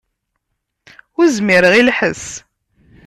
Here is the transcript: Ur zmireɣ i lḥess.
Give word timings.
Ur 1.17 1.25
zmireɣ 1.35 1.73
i 1.75 1.81
lḥess. 1.87 2.25